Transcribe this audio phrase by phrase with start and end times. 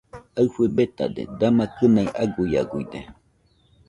[0.39, 2.99] Aɨfɨ betade, dama kɨnaɨ aguiaguide.